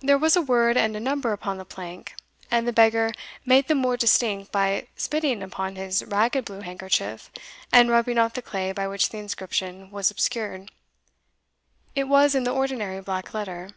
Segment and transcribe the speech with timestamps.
[0.00, 2.16] There was a word and a number upon the plank,
[2.50, 3.12] and the beggar
[3.46, 7.30] made them more distinct by spitting upon his ragged blue handkerchief,
[7.72, 10.70] and rubbing off the clay by which the inscription was obscured.
[11.94, 13.70] It was in the ordinary black letter.